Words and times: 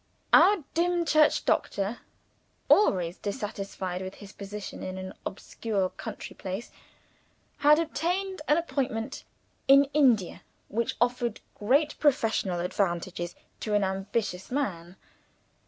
Our 0.33 0.63
Dimchurch 0.73 1.45
doctor, 1.45 1.99
always 2.69 3.19
dissatisfied 3.19 4.01
with 4.01 4.15
his 4.15 4.33
position 4.33 4.81
in 4.81 4.97
an 4.97 5.13
obscure 5.27 5.89
country 5.89 6.35
place, 6.35 6.71
had 7.59 7.77
obtained 7.77 8.41
an 8.47 8.57
appointment 8.57 9.25
in 9.67 9.83
India 9.93 10.41
which 10.69 10.95
offered 10.99 11.39
great 11.53 11.99
professional 11.99 12.61
advantages 12.61 13.35
to 13.59 13.75
an 13.75 13.83
ambitious 13.83 14.49
man. 14.49 14.97